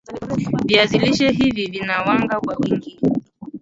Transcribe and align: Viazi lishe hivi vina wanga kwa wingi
Viazi 0.65 0.97
lishe 0.99 1.31
hivi 1.31 1.65
vina 1.67 2.01
wanga 2.03 2.39
kwa 2.41 2.55
wingi 2.55 2.99